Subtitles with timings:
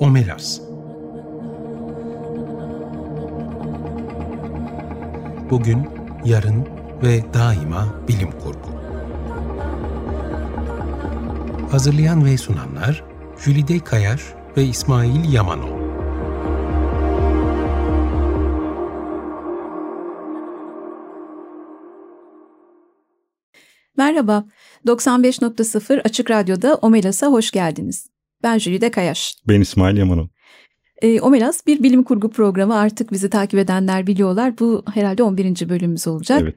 [0.00, 0.60] Omelas
[5.50, 5.88] Bugün,
[6.24, 6.66] yarın
[7.02, 8.68] ve daima bilim kurgu.
[11.70, 13.04] Hazırlayan ve sunanlar
[13.44, 15.84] Jülide Kayar ve İsmail Yamanol.
[23.96, 24.44] Merhaba,
[24.86, 28.13] 95.0 Açık Radyo'da Omelas'a hoş geldiniz.
[28.44, 29.36] Ben Jülide Kayaş.
[29.48, 30.30] Ben İsmail Yaman'ım.
[31.02, 34.58] E, Omelas bir bilim kurgu programı artık bizi takip edenler biliyorlar.
[34.58, 35.68] Bu herhalde 11.
[35.68, 36.40] bölümümüz olacak.
[36.42, 36.54] Evet.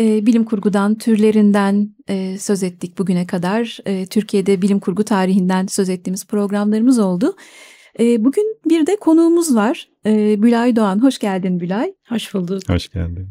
[0.00, 3.78] E, bilim kurgudan, türlerinden e, söz ettik bugüne kadar.
[3.86, 7.36] E, Türkiye'de bilim kurgu tarihinden söz ettiğimiz programlarımız oldu.
[8.00, 9.88] E, bugün bir de konuğumuz var.
[10.06, 11.02] E, Bülay Doğan.
[11.02, 11.94] Hoş geldin Bülay.
[12.08, 12.68] Hoş bulduk.
[12.68, 13.28] Hoş geldin.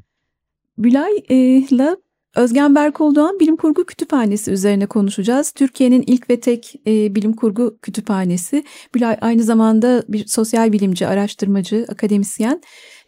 [0.77, 1.97] Bülay'la
[2.35, 5.51] Özgen Berkol Bilim Kurgu Kütüphanesi üzerine konuşacağız.
[5.51, 8.63] Türkiye'nin ilk ve tek e, bilim kurgu kütüphanesi.
[8.95, 12.61] Bülay aynı zamanda bir sosyal bilimci, araştırmacı, akademisyen.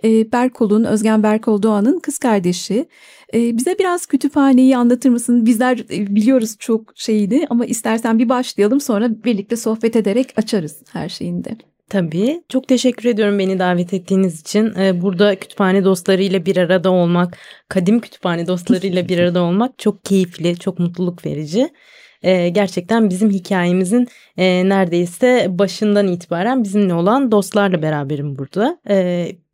[0.04, 2.86] E, Berkol'un, Özgen Berkol Doğan'ın kız kardeşi.
[3.34, 5.46] E, bize biraz kütüphaneyi anlatır mısın?
[5.46, 11.10] Bizler e, biliyoruz çok şeyini ama istersen bir başlayalım sonra birlikte sohbet ederek açarız her
[11.10, 11.58] şeyinde.
[11.90, 12.44] Tabii.
[12.50, 14.74] Çok teşekkür ediyorum beni davet ettiğiniz için.
[14.76, 17.38] Ee, burada kütüphane dostlarıyla bir arada olmak,
[17.70, 21.70] kadim kütüphane dostlarıyla bir arada olmak çok keyifli, çok mutluluk verici.
[22.24, 24.08] Ee, gerçekten bizim hikayemizin
[24.38, 28.80] e, neredeyse başından itibaren bizimle olan dostlarla beraberim burada.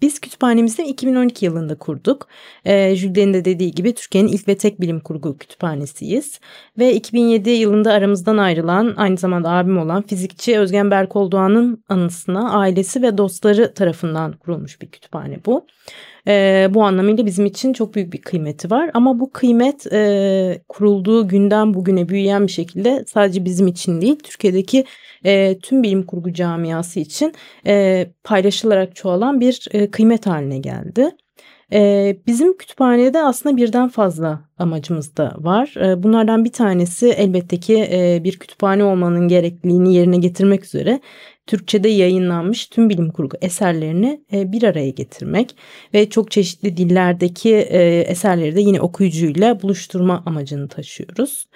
[0.03, 2.27] Ee, biz kütüphanemizi 2012 yılında kurduk.
[2.65, 6.39] E, Jülden'in de dediği gibi Türkiye'nin ilk ve tek bilim kurgu kütüphanesiyiz.
[6.79, 13.01] Ve 2007 yılında aramızdan ayrılan aynı zamanda abim olan fizikçi Özgen Berkol Doğan'ın anısına ailesi
[13.01, 15.65] ve dostları tarafından kurulmuş bir kütüphane bu.
[16.27, 18.91] E, bu anlamıyla bizim için çok büyük bir kıymeti var.
[18.93, 24.85] Ama bu kıymet e, kurulduğu günden bugüne büyüyen bir şekilde sadece bizim için değil Türkiye'deki
[25.25, 27.33] e, tüm bilim kurgu camiası için
[27.65, 31.09] e, paylaşılarak çoğalan bir e, kıymet haline geldi.
[32.27, 35.73] Bizim kütüphanede aslında birden fazla amacımız da var.
[36.03, 37.87] Bunlardan bir tanesi elbette ki
[38.23, 40.99] bir kütüphane olmanın gerekliliğini yerine getirmek üzere
[41.47, 45.55] Türkçe'de yayınlanmış tüm bilim kurgu eserlerini bir araya getirmek
[45.93, 51.47] ve çok çeşitli dillerdeki eserleri de yine okuyucuyla buluşturma amacını taşıyoruz.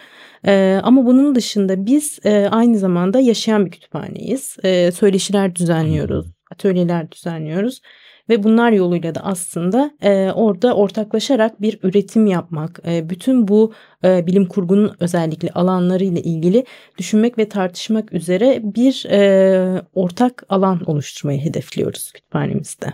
[0.83, 2.19] Ama bunun dışında biz
[2.51, 4.57] aynı zamanda yaşayan bir kütüphaneyiz.
[4.95, 7.81] Söyleşiler düzenliyoruz, atölyeler düzenliyoruz
[8.29, 13.73] ve bunlar yoluyla da aslında e, orada ortaklaşarak bir üretim yapmak, e, bütün bu
[14.03, 16.65] e, bilim kurgunun özellikle alanlarıyla ilgili
[16.97, 22.93] düşünmek ve tartışmak üzere bir e, ortak alan oluşturmayı hedefliyoruz kütüphanemizde.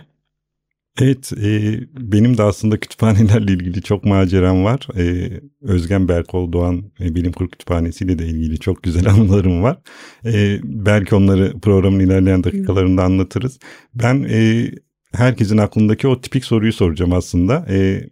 [1.00, 4.86] Evet, e, benim de aslında kütüphanelerle ilgili çok maceram var.
[4.96, 5.30] E,
[5.62, 9.78] Özgen Berkol Doğan e, Bilim Kurgu Kütüphanesi ile de ilgili çok güzel anılarım var.
[10.24, 13.58] E, belki onları programın ilerleyen dakikalarında anlatırız.
[13.94, 14.70] Ben e,
[15.14, 17.66] herkesin aklındaki o tipik soruyu soracağım aslında.
[17.70, 18.08] E,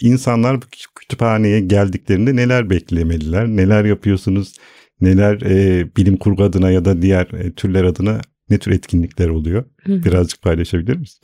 [0.00, 0.60] insanlar
[0.94, 3.46] kütüphaneye geldiklerinde neler beklemeliler?
[3.46, 4.54] Neler yapıyorsunuz?
[5.00, 9.64] Neler e, bilim kurgu adına ya da diğer e, türler adına ne tür etkinlikler oluyor?
[9.86, 11.20] Birazcık paylaşabilir misin?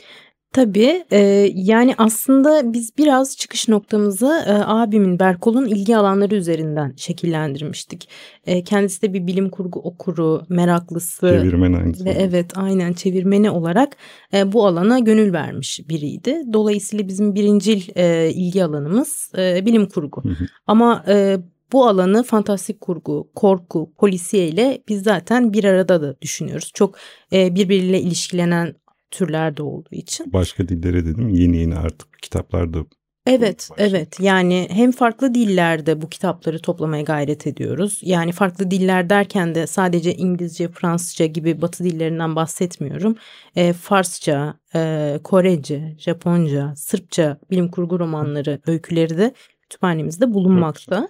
[0.53, 1.19] Tabii e,
[1.55, 8.09] yani aslında biz biraz çıkış noktamızı e, abimin Berkol'un ilgi alanları üzerinden şekillendirmiştik.
[8.47, 11.29] E, kendisi de bir bilim kurgu okuru, meraklısı.
[11.29, 13.97] Çevirmen aynı Ve evet aynen çevirmeni olarak
[14.35, 16.43] e, bu alana gönül vermiş biriydi.
[16.53, 20.23] Dolayısıyla bizim birincil e, ilgi alanımız e, bilim kurgu.
[20.67, 21.39] Ama e,
[21.73, 26.71] bu alanı fantastik kurgu, korku, polisiye ile biz zaten bir arada da düşünüyoruz.
[26.75, 26.97] Çok
[27.33, 28.75] e, birbiriyle ilişkilenen
[29.11, 30.33] türler de olduğu için.
[30.33, 32.85] Başka dillere dedim yeni yeni artık kitaplarda
[33.27, 34.21] Evet, evet.
[34.21, 38.01] Yani hem farklı dillerde bu kitapları toplamaya gayret ediyoruz.
[38.03, 43.17] Yani farklı diller derken de sadece İngilizce, Fransızca gibi Batı dillerinden bahsetmiyorum.
[43.57, 51.09] E, Farsça, e, Korece, Japonca, Sırpça bilim kurgu romanları, öyküleri de kütüphanemizde bulunmakta.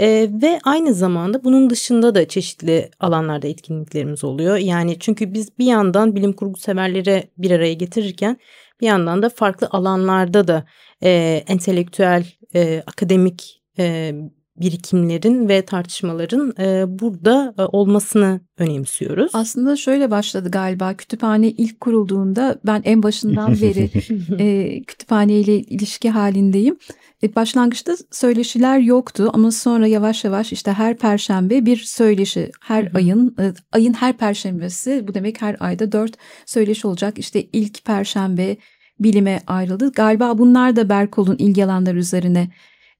[0.00, 4.56] E, ve aynı zamanda bunun dışında da çeşitli alanlarda etkinliklerimiz oluyor.
[4.56, 8.38] Yani çünkü biz bir yandan bilim kurgu severleri bir araya getirirken
[8.80, 10.64] bir yandan da farklı alanlarda da
[11.02, 14.14] e, entelektüel, e, akademik e,
[14.56, 19.30] birikimlerin ve tartışmaların e, burada e, olmasını önemsiyoruz.
[19.34, 23.90] Aslında şöyle başladı galiba kütüphane ilk kurulduğunda ben en başından beri
[24.38, 26.76] e, kütüphane ile ilişki halindeyim.
[27.22, 33.36] E, başlangıçta söyleşiler yoktu ama sonra yavaş yavaş işte her perşembe bir söyleşi her ayın
[33.40, 36.14] e, ayın her perşembesi bu demek her ayda dört
[36.46, 37.18] söyleşi olacak.
[37.18, 38.56] İşte ilk perşembe
[39.00, 39.92] bilime ayrıldı.
[39.92, 42.48] Galiba bunlar da Berkol'un ilgi alanları üzerine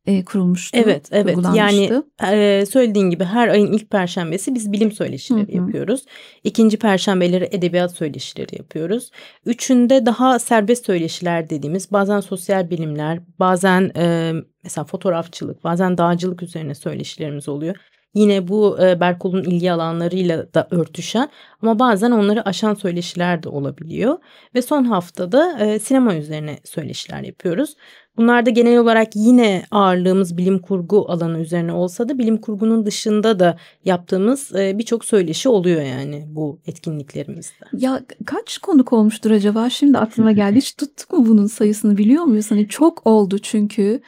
[0.06, 0.78] e, kurulmuştu.
[0.82, 1.38] Evet, evet.
[1.54, 2.02] Yani
[2.32, 5.56] e, söylediğin gibi her ayın ilk perşembesi biz bilim söyleşileri Hı-hı.
[5.56, 6.04] yapıyoruz.
[6.44, 9.10] İkinci perşembeleri edebiyat söyleşileri yapıyoruz.
[9.46, 14.32] Üçünde daha serbest söyleşiler dediğimiz bazen sosyal bilimler, bazen e,
[14.64, 17.76] mesela fotoğrafçılık, bazen dağcılık üzerine söyleşilerimiz oluyor.
[18.14, 21.28] Yine bu e, Berkol'un ilgi alanlarıyla da örtüşen
[21.62, 24.18] ama bazen onları aşan söyleşiler de olabiliyor.
[24.54, 27.76] Ve son haftada e, sinema üzerine söyleşiler yapıyoruz.
[28.16, 33.56] Bunlarda genel olarak yine ağırlığımız bilim kurgu alanı üzerine olsa da bilim kurgunun dışında da
[33.84, 37.64] yaptığımız e, birçok söyleşi oluyor yani bu etkinliklerimizde.
[37.72, 39.70] Ya kaç konuk olmuştur acaba?
[39.70, 40.56] Şimdi aklıma geldi.
[40.56, 42.50] Hiç tuttuk mu bunun sayısını biliyor muyuz?
[42.50, 44.00] Hani çok oldu çünkü.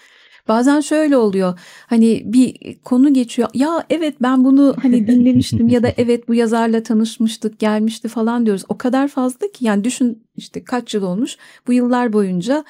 [0.48, 1.58] Bazen şöyle oluyor.
[1.86, 3.48] Hani bir konu geçiyor.
[3.54, 8.64] Ya evet ben bunu hani dinlemiştim ya da evet bu yazarla tanışmıştık, gelmişti falan diyoruz.
[8.68, 11.36] O kadar fazla ki yani düşün işte kaç yıl olmuş.
[11.66, 12.64] Bu yıllar boyunca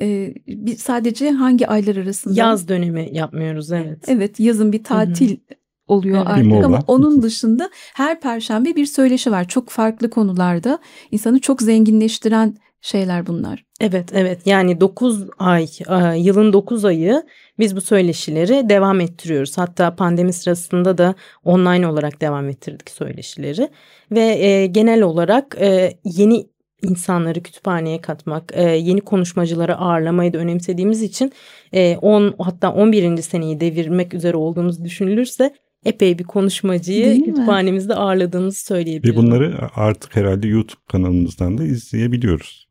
[0.00, 2.40] e, bir sadece hangi aylar arasında?
[2.40, 4.04] Yaz dönemi yapmıyoruz evet.
[4.08, 5.58] Evet yazın bir tatil Hı-hı.
[5.86, 6.28] oluyor evet.
[6.28, 9.48] artık ama onun dışında her perşembe bir söyleşi var.
[9.48, 10.78] Çok farklı konularda
[11.10, 13.64] insanı çok zenginleştiren şeyler bunlar.
[13.80, 17.22] Evet evet yani 9 ay e, yılın 9 ayı
[17.58, 19.58] biz bu söyleşileri devam ettiriyoruz.
[19.58, 21.14] Hatta pandemi sırasında da
[21.44, 23.68] online olarak devam ettirdik söyleşileri
[24.10, 26.46] ve e, genel olarak e, yeni
[26.82, 31.32] insanları kütüphaneye katmak, e, yeni konuşmacıları ağırlamayı da önemsediğimiz için
[31.72, 33.22] e, 10 hatta 11.
[33.22, 35.54] seneyi devirmek üzere olduğumuz düşünülürse
[35.84, 37.98] epey bir konuşmacıyı Değil kütüphanemizde mi?
[37.98, 39.14] ağırladığımızı söyleyebilirim.
[39.14, 42.68] Ve bunları artık herhalde YouTube kanalımızdan da izleyebiliyoruz.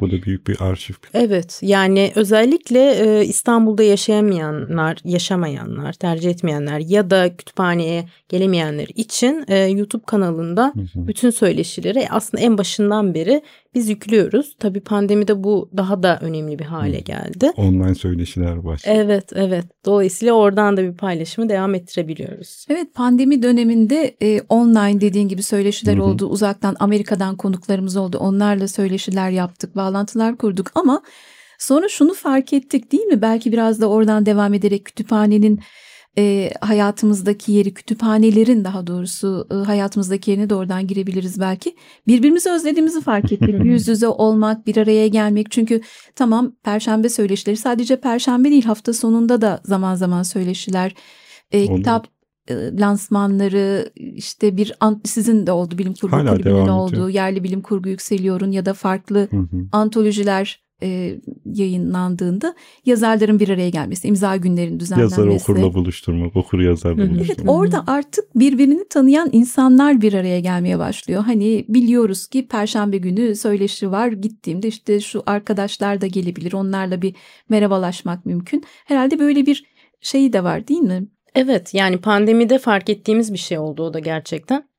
[0.00, 0.94] Bu da büyük bir arşiv.
[1.14, 9.56] Evet yani özellikle e, İstanbul'da yaşayamayanlar, yaşamayanlar, tercih etmeyenler ya da kütüphaneye gelemeyenler için e,
[9.58, 13.42] YouTube kanalında bütün söyleşileri aslında en başından beri
[13.74, 14.56] biz yüklüyoruz.
[14.58, 17.50] Tabii pandemide bu daha da önemli bir hale geldi.
[17.56, 18.94] Online söyleşiler başladı.
[18.96, 19.64] Evet, evet.
[19.84, 22.66] Dolayısıyla oradan da bir paylaşımı devam ettirebiliyoruz.
[22.68, 26.04] Evet, pandemi döneminde e, online dediğin gibi söyleşiler Hı-hı.
[26.04, 26.26] oldu.
[26.26, 28.18] Uzaktan Amerika'dan konuklarımız oldu.
[28.18, 28.68] Onlarla
[29.12, 31.02] söyleşiler yaptık, bağlantılar kurduk ama
[31.58, 33.22] sonra şunu fark ettik değil mi?
[33.22, 35.60] Belki biraz da oradan devam ederek kütüphanenin
[36.18, 41.76] e, hayatımızdaki yeri, kütüphanelerin daha doğrusu e, hayatımızdaki yerine de oradan girebiliriz belki.
[42.06, 43.54] Birbirimizi özlediğimizi fark ettik.
[43.64, 45.50] Yüz yüze olmak, bir araya gelmek.
[45.50, 45.80] Çünkü
[46.16, 50.94] tamam perşembe söyleşileri sadece perşembe değil hafta sonunda da zaman zaman söyleşiler.
[51.52, 52.11] E, kitap
[52.50, 54.72] lansmanları işte bir
[55.04, 59.28] sizin de oldu bilim kurgu Hala kulübünün oldu yerli bilim kurgu yükseliyorun ya da farklı
[59.30, 59.66] hı hı.
[59.72, 62.54] antolojiler e, yayınlandığında
[62.86, 65.20] yazarların bir araya gelmesi, imza günlerinin düzenlenmesi.
[65.20, 67.38] Yazar okurla buluşturmak, okur yazarla buluşturmak.
[67.38, 71.22] Evet orada artık birbirini tanıyan insanlar bir araya gelmeye başlıyor.
[71.22, 77.14] Hani biliyoruz ki perşembe günü söyleşi var gittiğimde işte şu arkadaşlar da gelebilir onlarla bir
[77.48, 78.64] merhabalaşmak mümkün.
[78.84, 79.64] Herhalde böyle bir
[80.00, 81.06] şeyi de var değil mi?
[81.34, 84.72] Evet yani pandemide fark ettiğimiz bir şey oldu o da gerçekten.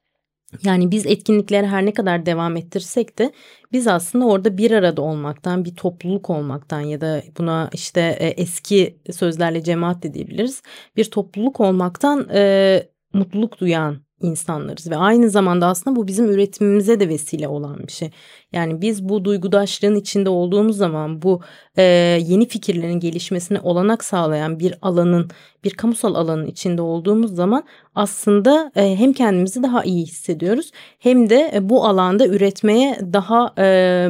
[0.64, 3.32] Yani biz etkinliklere her ne kadar devam ettirsek de
[3.72, 8.98] biz aslında orada bir arada olmaktan, bir topluluk olmaktan ya da buna işte e, eski
[9.12, 10.62] sözlerle cemaat de diyebiliriz.
[10.98, 12.84] Bir topluluk olmaktan e,
[13.14, 18.12] mutluluk duyan insanlarız ve aynı zamanda aslında bu bizim üretimimize de vesile olan bir şey.
[18.52, 21.42] Yani biz bu duygudaşlığın içinde olduğumuz zaman bu
[21.78, 21.84] e,
[22.26, 25.30] yeni fikirlerin gelişmesine olanak sağlayan bir alanın,
[25.64, 27.64] bir kamusal alanın içinde olduğumuz zaman
[27.96, 34.08] aslında e, hem kendimizi daha iyi hissediyoruz hem de e, bu alanda üretmeye daha e,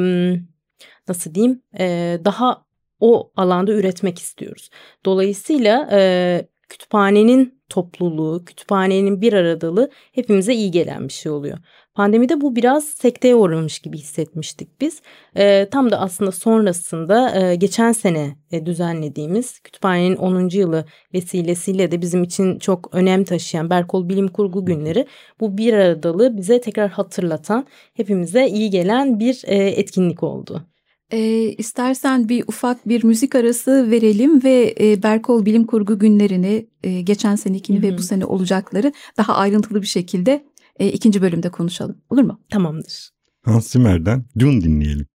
[1.08, 2.63] nasıl diyeyim e, daha
[3.00, 4.70] o alanda üretmek istiyoruz.
[5.05, 11.58] Dolayısıyla e, kütüphanenin topluluğu, kütüphanenin bir aradalığı hepimize iyi gelen bir şey oluyor.
[11.96, 15.01] Pandemide bu biraz sekteye uğramış gibi hissetmiştik biz.
[15.36, 20.50] E, tam da aslında sonrasında e, geçen sene e, düzenlediğimiz kütüphanenin 10.
[20.58, 25.08] yılı vesilesiyle de bizim için çok önem taşıyan Berkol Bilim Kurgu günleri
[25.39, 30.73] bu bir aradalığı bize tekrar hatırlatan, hepimize iyi gelen bir e, etkinlik oldu.
[31.13, 31.20] E,
[31.58, 37.36] istersen bir ufak bir müzik arası verelim ve e, Berkol Bilim Kurgu günlerini e, geçen
[37.36, 37.91] senekini Hı-hı.
[37.93, 40.46] ve bu sene olacakları daha ayrıntılı bir şekilde
[40.79, 41.98] e, ikinci bölümde konuşalım.
[42.10, 42.39] Olur mu?
[42.50, 43.10] Tamamdır.
[43.46, 45.08] Hans Zimmer'den Dune dinleyelim.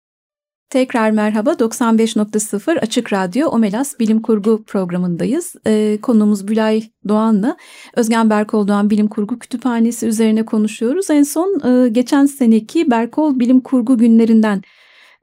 [0.71, 5.55] Tekrar merhaba 95.0 Açık Radyo Omelas Bilim Kurgu programındayız.
[5.67, 7.57] Ee, konuğumuz Bülay Doğan'la
[7.97, 11.11] Özgen Berkol Doğan Bilim Kurgu Kütüphanesi üzerine konuşuyoruz.
[11.11, 14.63] En son e, geçen seneki Berkol Bilim Kurgu günlerinden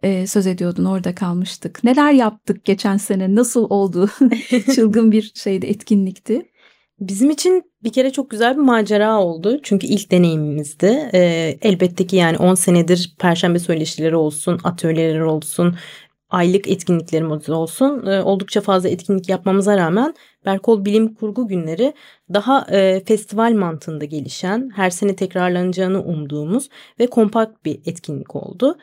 [0.04, 1.84] e, söz ediyordun orada kalmıştık.
[1.84, 4.10] Neler yaptık geçen sene nasıl oldu
[4.76, 6.54] çılgın bir şeydi etkinlikti.
[7.00, 9.60] Bizim için bir kere çok güzel bir macera oldu.
[9.64, 11.10] Çünkü ilk deneyimimizdi.
[11.14, 15.76] Ee, elbette ki yani 10 senedir perşembe söyleşileri olsun, atölyeler olsun,
[16.34, 20.14] aylık etkinliklerimiz olsun e, oldukça fazla etkinlik yapmamıza rağmen
[20.46, 21.94] Berkol Bilim Kurgu Günleri
[22.34, 26.70] daha e, festival mantığında gelişen, her sene tekrarlanacağını umduğumuz
[27.00, 28.78] ve kompakt bir etkinlik oldu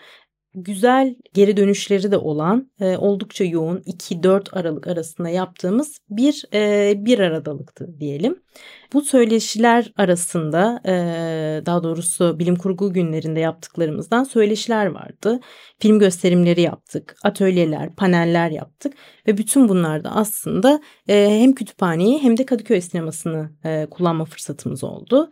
[0.54, 7.19] güzel geri dönüşleri de olan e, oldukça yoğun 2-4 Aralık arasında yaptığımız bir e, bir
[7.19, 8.42] aradalıktı diyelim.
[8.92, 10.92] Bu söyleşiler arasında e,
[11.66, 15.40] daha doğrusu bilim kurgu günlerinde yaptıklarımızdan söyleşiler vardı.
[15.78, 18.95] Film gösterimleri yaptık, atölyeler, paneller yaptık
[19.26, 25.30] ve bütün bunlarda aslında e, hem kütüphaneyi hem de Kadıköy sinemasını e, kullanma fırsatımız oldu.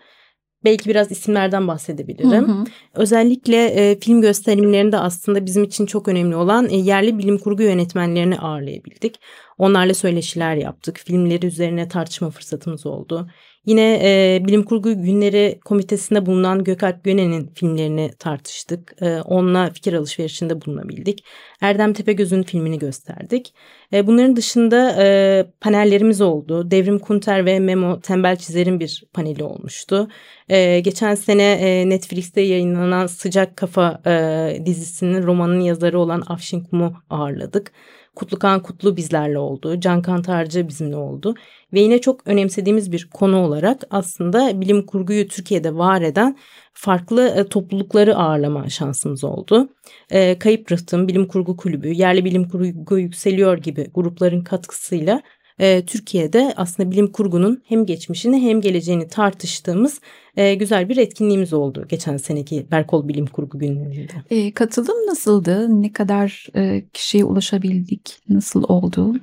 [0.64, 2.48] Belki biraz isimlerden bahsedebilirim.
[2.48, 2.64] Hı hı.
[2.94, 8.38] Özellikle e, film gösterimlerinde aslında bizim için çok önemli olan e, yerli bilim kurgu yönetmenlerini
[8.38, 9.20] ağırlayabildik.
[9.58, 10.98] Onlarla söyleşiler yaptık.
[10.98, 13.28] Filmleri üzerine tartışma fırsatımız oldu.
[13.68, 19.02] Yine e, Bilim Kurgu Günleri Komitesi'nde bulunan Gökalp Gönen'in filmlerini tartıştık.
[19.02, 21.24] E, onunla fikir alışverişinde bulunabildik.
[21.60, 23.54] Erdem Tepegöz'ün filmini gösterdik.
[23.92, 26.70] E, bunların dışında e, panellerimiz oldu.
[26.70, 30.08] Devrim Kunter ve Memo Tembel Çizer'in bir paneli olmuştu.
[30.48, 36.94] E, geçen sene e, Netflix'te yayınlanan Sıcak Kafa e, dizisinin romanın yazarı olan Afşin Kum'u
[37.10, 37.72] ağırladık.
[38.18, 39.80] Kutlukan Kutlu bizlerle oldu.
[39.80, 41.34] Can Kantarcı bizimle oldu.
[41.72, 46.36] Ve yine çok önemsediğimiz bir konu olarak aslında bilim kurguyu Türkiye'de var eden
[46.72, 49.68] farklı e, toplulukları ağırlama şansımız oldu.
[50.10, 55.22] E, Kayıp Rıhtım, Bilim Kurgu Kulübü, Yerli Bilim Kurgu Yükseliyor gibi grupların katkısıyla
[55.58, 60.00] e, Türkiye'de aslında bilim kurgunun hem geçmişini hem geleceğini tartıştığımız
[60.36, 64.12] e, güzel bir etkinliğimiz oldu geçen seneki Berkol Bilim Kurgu günlerinde.
[64.30, 65.82] E, katılım nasıldı?
[65.82, 68.16] Ne kadar e, kişiye ulaşabildik?
[68.28, 69.14] Nasıl oldu?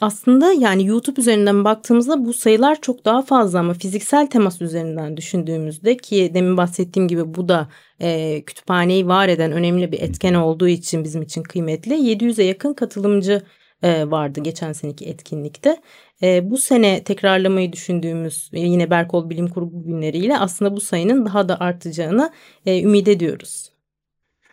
[0.00, 5.96] Aslında yani YouTube üzerinden baktığımızda bu sayılar çok daha fazla ama fiziksel temas üzerinden düşündüğümüzde
[5.96, 7.68] ki demin bahsettiğim gibi bu da
[8.00, 11.94] e, kütüphaneyi var eden önemli bir etken olduğu için bizim için kıymetli.
[11.94, 13.42] 700'e yakın katılımcı
[13.82, 15.76] e, vardı geçen seneki etkinlikte.
[16.22, 21.60] E, bu sene tekrarlamayı düşündüğümüz yine Berkol Bilim Kurgu günleriyle aslında bu sayının daha da
[21.60, 22.32] artacağını
[22.66, 23.72] e, ümit ediyoruz.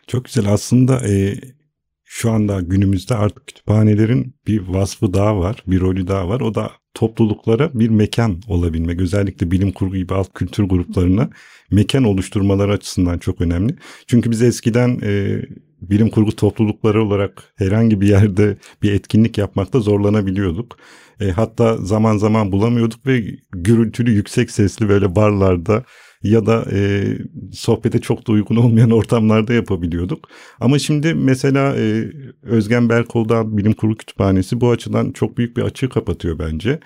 [0.06, 1.00] Çok güzel aslında
[2.04, 6.40] şu anda günümüzde artık kütüphanelerin bir vasfı daha var, bir rolü daha var.
[6.40, 9.00] O da topluluklara bir mekan olabilmek.
[9.00, 11.30] Özellikle bilim kurgu gibi alt kültür gruplarına
[11.70, 13.76] mekan oluşturmaları açısından çok önemli.
[14.06, 15.42] Çünkü biz eskiden e,
[15.90, 20.76] bilim kurgu toplulukları olarak herhangi bir yerde bir etkinlik yapmakta zorlanabiliyorduk.
[21.20, 25.84] E, hatta zaman zaman bulamıyorduk ve gürültülü yüksek sesli böyle barlarda
[26.22, 27.04] ya da e,
[27.52, 30.28] sohbete çok da uygun olmayan ortamlarda yapabiliyorduk.
[30.60, 32.04] Ama şimdi mesela e,
[32.42, 36.80] Özgen Berkol'da Bilim Kurgu Kütüphanesi bu açıdan çok büyük bir açığı kapatıyor bence.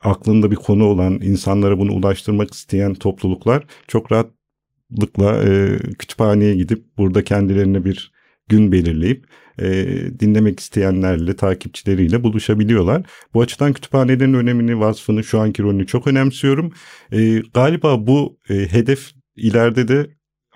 [0.00, 7.24] Aklında bir konu olan, insanlara bunu ulaştırmak isteyen topluluklar çok rahatlıkla e, kütüphaneye gidip burada
[7.24, 8.13] kendilerine bir
[8.48, 9.26] gün belirleyip
[9.58, 9.86] e,
[10.20, 13.02] dinlemek isteyenlerle, takipçileriyle buluşabiliyorlar.
[13.34, 16.72] Bu açıdan kütüphanelerin önemini, vasfını, şu anki rolünü çok önemsiyorum.
[17.12, 20.06] E, galiba bu e, hedef ileride de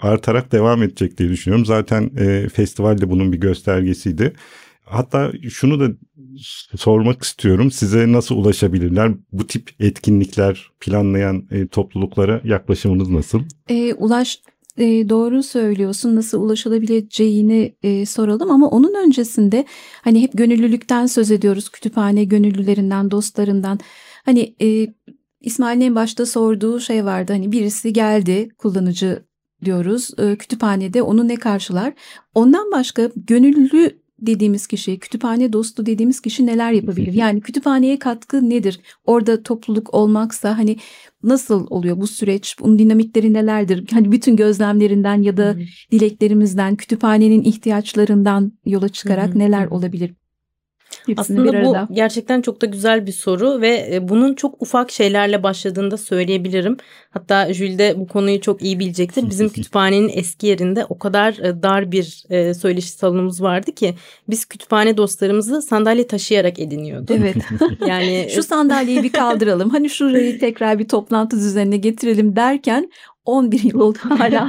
[0.01, 1.67] artarak devam edecek diye düşünüyorum.
[1.67, 4.33] Zaten e, festival de bunun bir göstergesiydi.
[4.85, 5.95] Hatta şunu da
[6.77, 7.71] sormak istiyorum.
[7.71, 9.13] Size nasıl ulaşabilirler?
[9.33, 13.43] Bu tip etkinlikler planlayan e, topluluklara yaklaşımınız nasıl?
[13.69, 14.39] E, ulaş
[14.79, 16.17] e, doğru söylüyorsun.
[16.17, 18.51] Nasıl ulaşılabileceğini e, soralım.
[18.51, 19.65] Ama onun öncesinde
[20.03, 21.69] hani hep gönüllülükten söz ediyoruz.
[21.69, 23.79] Kütüphane gönüllülerinden dostlarından.
[24.25, 24.95] Hani e,
[25.41, 27.33] İsmail'in en başta sorduğu şey vardı.
[27.33, 29.23] Hani birisi geldi kullanıcı
[29.65, 30.11] diyoruz.
[30.19, 31.93] E, kütüphanede onu ne karşılar?
[32.35, 37.13] Ondan başka gönüllü dediğimiz kişi, kütüphane dostu dediğimiz kişi neler yapabilir?
[37.13, 38.81] Yani kütüphaneye katkı nedir?
[39.05, 40.77] Orada topluluk olmaksa hani
[41.23, 42.57] nasıl oluyor bu süreç?
[42.61, 43.85] Bunun dinamikleri nelerdir?
[43.93, 45.57] Hani bütün gözlemlerinden ya da
[45.93, 50.15] dileklerimizden, kütüphanenin ihtiyaçlarından yola çıkarak neler olabilir?
[51.07, 51.89] Hepsini Aslında bu arada.
[51.93, 56.77] gerçekten çok da güzel bir soru ve e, bunun çok ufak şeylerle başladığını da söyleyebilirim.
[57.11, 59.31] Hatta Jül de bu konuyu çok iyi bilecektir.
[59.31, 63.95] Bizim kütüphanenin eski yerinde o kadar e, dar bir e, söyleşi salonumuz vardı ki
[64.29, 67.11] biz kütüphane dostlarımızı sandalye taşıyarak ediniyorduk.
[67.11, 67.37] Evet.
[67.87, 69.71] yani şu sandalyeyi bir kaldıralım.
[69.71, 72.91] Hani şurayı tekrar bir toplantı düzenine getirelim derken
[73.29, 74.49] 11 yıl oldu hala.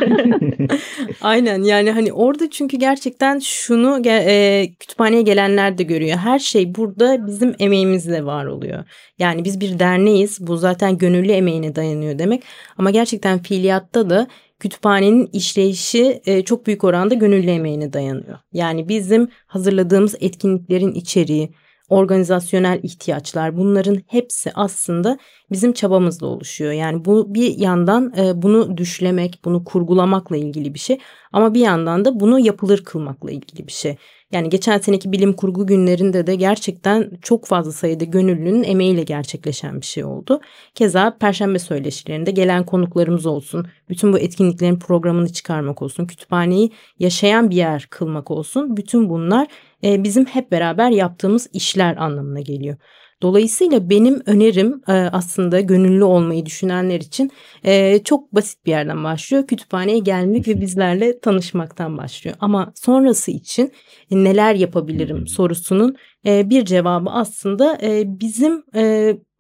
[1.21, 6.17] Aynen yani hani orada çünkü gerçekten şunu e, kütüphaneye gelenler de görüyor.
[6.17, 8.83] Her şey burada bizim emeğimizle var oluyor.
[9.19, 10.48] Yani biz bir derneğiz.
[10.48, 12.43] Bu zaten gönüllü emeğine dayanıyor demek.
[12.77, 14.27] Ama gerçekten fiiliyatta da
[14.59, 18.38] kütüphanenin işleyişi e, çok büyük oranda gönüllü emeğine dayanıyor.
[18.53, 21.50] Yani bizim hazırladığımız etkinliklerin içeriği,
[21.89, 25.17] organizasyonel ihtiyaçlar bunların hepsi aslında
[25.51, 26.72] bizim çabamızla oluşuyor.
[26.72, 31.00] Yani bu bir yandan e, bunu düşlemek, bunu kurgulamakla ilgili bir şey
[31.34, 33.98] ama bir yandan da bunu yapılır kılmakla ilgili bir şey.
[34.31, 39.86] Yani geçen seneki bilim kurgu günlerinde de gerçekten çok fazla sayıda gönüllünün emeğiyle gerçekleşen bir
[39.86, 40.41] şey oldu.
[40.75, 47.55] Keza Perşembe söyleşilerinde gelen konuklarımız olsun, bütün bu etkinliklerin programını çıkarmak olsun, kütüphaneyi yaşayan bir
[47.55, 48.77] yer kılmak olsun.
[48.77, 49.48] Bütün bunlar
[49.83, 52.77] e, bizim hep beraber yaptığımız işler anlamına geliyor.
[53.21, 57.31] Dolayısıyla benim önerim e, aslında gönüllü olmayı düşünenler için
[57.65, 59.47] e, çok basit bir yerden başlıyor.
[59.47, 62.38] Kütüphaneye gelmek ve bizlerle tanışmaktan başlıyor.
[62.39, 63.71] Ama sonrası için
[64.11, 65.95] e, neler yapabilirim sorusunun
[66.25, 68.63] bir cevabı aslında bizim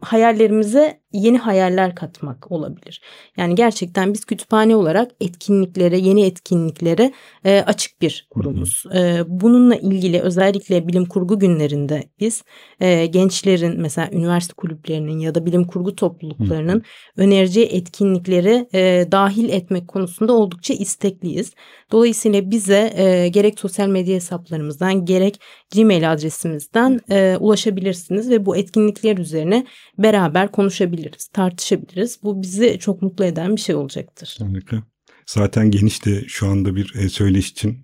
[0.01, 3.01] hayallerimize yeni hayaller katmak olabilir.
[3.37, 7.11] Yani gerçekten biz kütüphane olarak etkinliklere, yeni etkinliklere
[7.45, 8.83] e, açık bir kurumuz.
[8.95, 12.43] E, bununla ilgili özellikle bilim kurgu günlerinde biz
[12.79, 16.83] e, gençlerin mesela üniversite kulüplerinin ya da bilim kurgu topluluklarının
[17.17, 21.53] önereceği etkinlikleri e, dahil etmek konusunda oldukça istekliyiz.
[21.91, 25.41] Dolayısıyla bize e, gerek sosyal medya hesaplarımızdan gerek
[25.75, 29.65] Gmail adresimizden e, ulaşabilirsiniz ve bu etkinlikler üzerine
[30.03, 32.19] beraber konuşabiliriz, tartışabiliriz.
[32.23, 34.37] Bu bizi çok mutlu eden bir şey olacaktır.
[34.39, 34.83] Harika.
[35.25, 37.77] Zaten geniş de şu anda bir e, söyleş için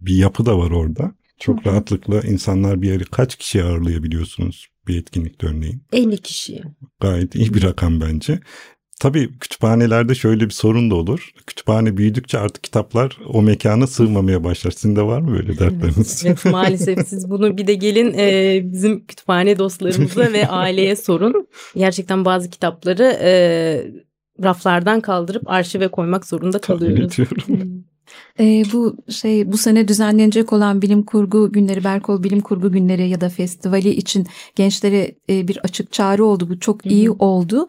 [0.00, 1.14] bir yapı da var orada.
[1.38, 1.72] Çok Hı-hı.
[1.72, 5.82] rahatlıkla insanlar bir yeri kaç kişi ağırlayabiliyorsunuz bir etkinlikte örneğin?
[5.92, 6.62] 50 kişi.
[7.00, 8.40] Gayet iyi bir rakam bence.
[9.02, 11.30] Tabii kütüphanelerde şöyle bir sorun da olur.
[11.46, 14.70] Kütüphane büyüdükçe artık kitaplar o mekana sığmamaya başlar.
[14.70, 16.22] Sizin de var mı böyle dertleriniz?
[16.26, 21.48] Evet, maalesef siz bunu bir de gelin e, bizim kütüphane dostlarımıza ve aileye sorun.
[21.76, 23.32] Gerçekten bazı kitapları e,
[24.42, 27.16] raflardan kaldırıp arşive koymak zorunda kalıyoruz.
[28.40, 33.20] E, bu şey bu sene düzenlenecek olan bilim kurgu günleri Berkol Bilim Kurgu Günleri ya
[33.20, 36.48] da festivali için gençlere e, bir açık çağrı oldu.
[36.50, 37.68] Bu çok iyi oldu.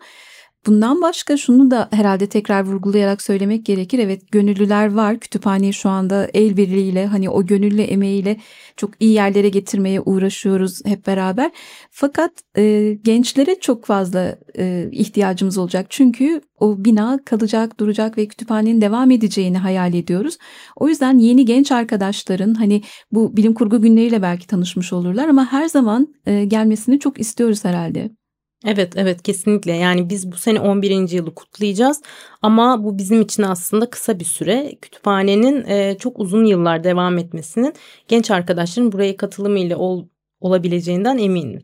[0.66, 4.00] Bundan başka şunu da herhalde tekrar vurgulayarak söylemek gerekir.
[4.00, 5.20] Evet gönüllüler var.
[5.20, 8.38] Kütüphaneyi şu anda el birliğiyle hani o gönüllü emeğiyle
[8.78, 11.52] çok iyi yerlere getirmeye uğraşıyoruz hep beraber.
[11.92, 15.86] Fakat e, gençlere çok fazla e, ihtiyacımız olacak.
[15.90, 20.38] Çünkü o bina kalacak, duracak ve kütüphanenin devam edeceğini hayal ediyoruz.
[20.76, 25.68] O yüzden yeni genç arkadaşların hani bu bilim kurgu günleriyle belki tanışmış olurlar ama her
[25.68, 28.23] zaman e, gelmesini çok istiyoruz herhalde.
[28.66, 31.10] Evet evet kesinlikle yani biz bu sene 11.
[31.10, 32.02] yılı kutlayacağız
[32.42, 37.74] ama bu bizim için aslında kısa bir süre kütüphanenin e, çok uzun yıllar devam etmesinin
[38.08, 40.08] genç arkadaşların buraya katılımıyla ol,
[40.42, 41.62] olabileceğinden eminim.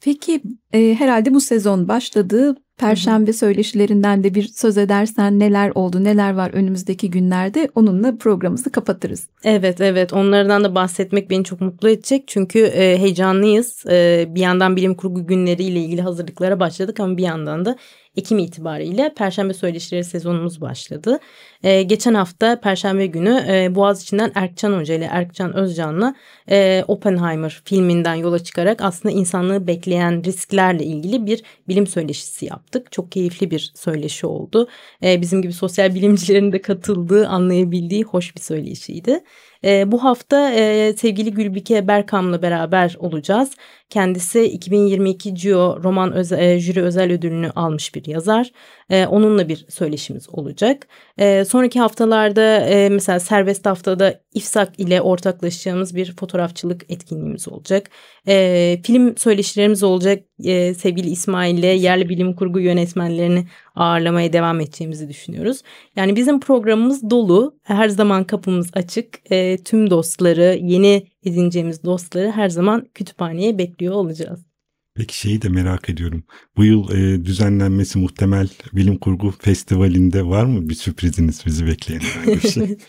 [0.00, 6.34] Peki e, herhalde bu sezon başladı Perşembe söyleşilerinden de bir söz edersen neler oldu, neler
[6.34, 9.28] var önümüzdeki günlerde onunla programımızı kapatırız.
[9.44, 10.12] Evet, evet.
[10.12, 12.24] Onlardan da bahsetmek beni çok mutlu edecek.
[12.26, 13.86] Çünkü e, heyecanlıyız.
[13.86, 17.76] E, bir yandan bilim kurgu günleriyle ilgili hazırlıklara başladık ama bir yandan da
[18.16, 21.18] Ekim itibariyle Perşembe Söyleşileri sezonumuz başladı.
[21.62, 26.14] E, geçen hafta Perşembe günü e, Boğaziçi'nden Erkcan Hoca ile Erkcan Özcan'la
[26.50, 32.92] e, Oppenheimer filminden yola çıkarak aslında insanlığı bekleyen risklerle ilgili bir bilim söyleşisi yaptık.
[32.92, 34.68] Çok keyifli bir söyleşi oldu.
[35.02, 39.20] E, bizim gibi sosyal bilimcilerin de katıldığı, anlayabildiği hoş bir söyleşiydi.
[39.64, 43.50] E, bu hafta e, sevgili Gülbike Berkam'la beraber olacağız.
[43.90, 48.52] Kendisi 2022 CIO Roman Özel, e, Jüri Özel Ödülünü almış bir yazar.
[48.92, 50.88] E, onunla bir söyleşimiz olacak.
[51.18, 57.90] E, sonraki haftalarda e, mesela serbest haftada İFSAK ile ortaklaşacağımız bir fotoğrafçılık etkinliğimiz olacak.
[58.28, 60.24] E, film söyleşilerimiz olacak.
[60.44, 65.62] E, sevgili İsmail ile yerli bilim kurgu yönetmenlerini ağırlamaya devam edeceğimizi düşünüyoruz.
[65.96, 67.58] Yani bizim programımız dolu.
[67.62, 69.32] Her zaman kapımız açık.
[69.32, 74.51] E, tüm dostları, yeni edineceğimiz dostları her zaman kütüphaneye bekliyor olacağız.
[74.94, 76.24] Peki şeyi de merak ediyorum.
[76.56, 82.40] Bu yıl e, düzenlenmesi muhtemel bilim kurgu festivalinde var mı bir sürpriziniz bizi bekleyen bir
[82.40, 82.78] şey?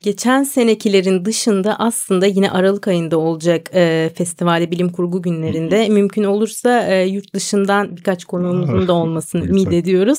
[0.00, 6.86] Geçen senekilerin dışında aslında yine Aralık ayında olacak e, festivali bilim kurgu günlerinde mümkün olursa
[6.86, 10.18] e, yurt dışından birkaç konuğumuzun da olmasını ümit ediyoruz.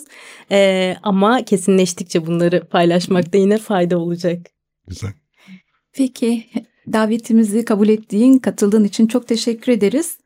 [0.51, 4.47] E, ama kesinleştikçe bunları paylaşmakta yine fayda olacak.
[4.87, 5.13] Güzel.
[5.93, 6.45] Peki
[6.93, 10.17] davetimizi kabul ettiğin, katıldığın için çok teşekkür ederiz.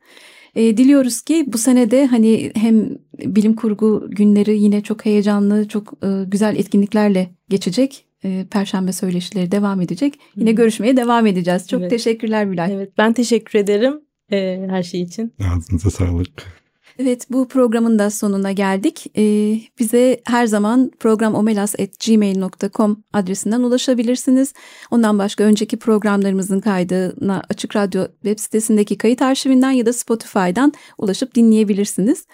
[0.54, 5.92] E, diliyoruz ki bu sene de hani hem bilim kurgu günleri yine çok heyecanlı, çok
[6.04, 8.04] e, güzel etkinliklerle geçecek.
[8.24, 10.14] E, Perşembe söyleşileri devam edecek.
[10.36, 11.68] Yine görüşmeye devam edeceğiz.
[11.68, 11.90] Çok evet.
[11.90, 12.74] teşekkürler Bülay.
[12.74, 14.00] Evet, ben teşekkür ederim
[14.32, 15.32] e, her şey için.
[15.56, 16.59] Ağzınıza sağlık.
[17.02, 19.06] Evet bu programın da sonuna geldik.
[19.16, 24.52] Ee, bize her zaman programomelas.gmail.com adresinden ulaşabilirsiniz.
[24.90, 31.34] Ondan başka önceki programlarımızın kaydına Açık Radyo web sitesindeki kayıt arşivinden ya da Spotify'dan ulaşıp
[31.34, 32.26] dinleyebilirsiniz.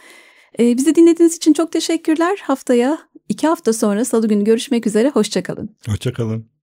[0.59, 2.39] Ee, bizi dinlediğiniz için çok teşekkürler.
[2.43, 2.99] Haftaya
[3.29, 5.11] iki hafta sonra salı günü görüşmek üzere.
[5.11, 5.77] Hoşçakalın.
[5.89, 6.56] Hoşçakalın.